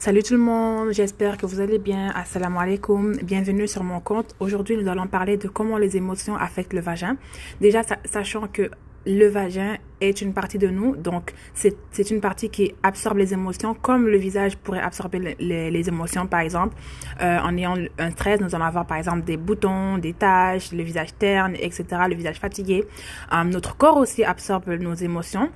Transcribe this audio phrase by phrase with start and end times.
[0.00, 2.12] Salut tout le monde, j'espère que vous allez bien.
[2.14, 4.32] Assalamu alaikum, bienvenue sur mon compte.
[4.38, 7.16] Aujourd'hui, nous allons parler de comment les émotions affectent le vagin.
[7.60, 8.70] Déjà, sachant que
[9.06, 13.74] le vagin est une partie de nous, donc c'est une partie qui absorbe les émotions,
[13.74, 16.76] comme le visage pourrait absorber les, émotions, par exemple.
[17.20, 20.84] Euh, en ayant un stress, nous allons avoir par exemple des boutons, des taches, le
[20.84, 22.84] visage terne, etc., le visage fatigué.
[23.32, 25.50] Euh, notre corps aussi absorbe nos émotions.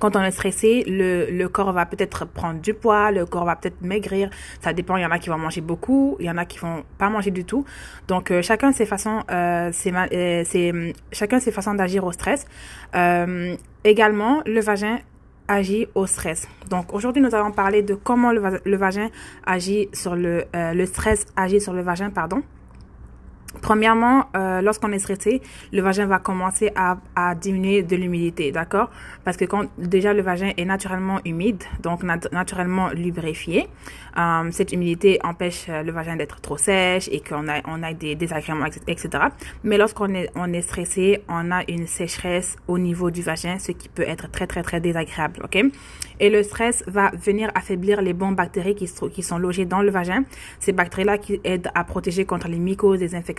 [0.00, 3.56] Quand on est stressé, le, le corps va peut-être prendre du poids, le corps va
[3.56, 4.30] peut-être maigrir.
[4.60, 4.96] Ça dépend.
[4.96, 7.08] Il y en a qui vont manger beaucoup, il y en a qui vont pas
[7.08, 7.64] manger du tout.
[8.06, 12.46] Donc euh, chacun ses façons, euh, c'est euh, chacun ses façons d'agir au stress.
[12.94, 14.98] Euh, également, le vagin
[15.48, 16.46] agit au stress.
[16.70, 19.08] Donc aujourd'hui, nous allons parler de comment le, le vagin
[19.46, 22.42] agit sur le le stress agit sur le vagin, pardon.
[23.62, 25.40] Premièrement, euh, lorsqu'on est stressé,
[25.72, 26.96] le vagin va commencer à,
[27.34, 28.90] diminuer de l'humidité, d'accord?
[29.24, 33.68] Parce que quand déjà le vagin est naturellement humide, donc naturellement lubrifié,
[34.18, 38.66] euh, cette humidité empêche euh, le vagin d'être trop sèche et qu'on a des désagréments,
[38.86, 39.08] etc.
[39.64, 43.72] Mais lorsqu'on est on est stressé, on a une sécheresse au niveau du vagin, ce
[43.72, 45.64] qui peut être très très très désagréable, ok?
[46.20, 49.90] Et le stress va venir affaiblir les bonnes bactéries qui, qui sont logées dans le
[49.90, 50.24] vagin.
[50.58, 53.37] Ces bactéries-là qui aident à protéger contre les mycoses, les infections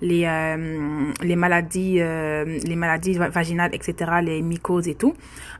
[0.00, 5.14] les, euh, les maladies, euh, les maladies vaginales, etc., les mycoses et tout.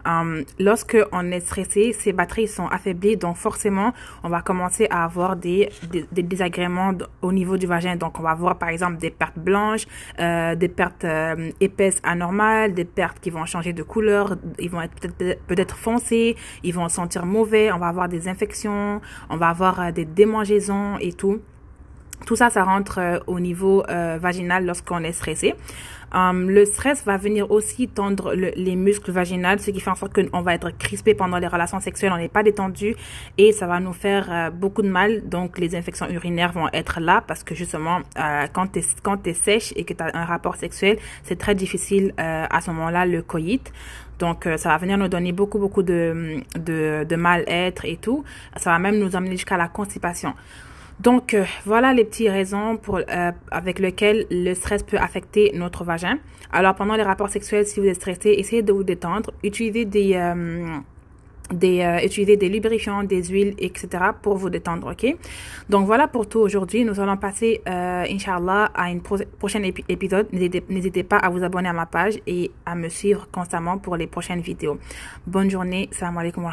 [0.06, 5.04] Euh, lorsque on est stressé, ces batteries sont affaiblies, donc forcément, on va commencer à
[5.04, 5.68] avoir des,
[6.12, 7.96] désagréments au niveau du vagin.
[7.96, 9.86] Donc, on va avoir par exemple des pertes blanches,
[10.18, 11.06] des pertes
[11.60, 16.36] épaisses anormales, des pertes qui vont changer de couleur, ils vont être peut-être peut-être foncés,
[16.62, 21.12] ils vont sentir mauvais, on va avoir des infections, on va avoir des démangeaisons et
[21.12, 21.40] tout.
[22.26, 25.54] Tout ça, ça rentre euh, au niveau euh, vaginal lorsqu'on est stressé.
[26.14, 30.14] Um, le stress va venir aussi tendre les muscles vaginaux, ce qui fait en sorte
[30.14, 32.96] qu'on va être crispé pendant les relations sexuelles, on n'est pas détendu
[33.36, 35.28] et ça va nous faire euh, beaucoup de mal.
[35.28, 38.00] Donc les infections urinaires vont être là parce que justement
[38.54, 42.14] quand tu quand es sèche et que tu as un rapport sexuel, c'est très difficile
[42.16, 43.70] à ce moment-là le coït.
[44.18, 48.24] Donc, ça va venir nous donner beaucoup, beaucoup de, de, de mal-être et tout.
[48.56, 50.34] Ça va même nous amener jusqu'à la constipation.
[51.00, 56.18] Donc, euh, voilà les petites raisons euh, avec lesquelles le stress peut affecter notre vagin.
[56.52, 59.30] Alors, pendant les rapports sexuels, si vous êtes stressé, essayez de vous détendre.
[59.42, 60.14] Utilisez des...
[60.14, 60.78] Euh,
[61.50, 63.88] des utiliser des lubrifiants, des huiles, etc.
[64.20, 65.16] pour vous détendre, ok?
[65.70, 66.84] Donc voilà pour tout aujourd'hui.
[66.84, 70.28] Nous allons passer, euh, Inch'Allah, à une prochaine épisode.
[70.30, 74.06] N'hésitez pas à vous abonner à ma page et à me suivre constamment pour les
[74.06, 74.78] prochaines vidéos.
[75.26, 75.88] Bonne journée.
[75.90, 76.52] Salam alaikum wa.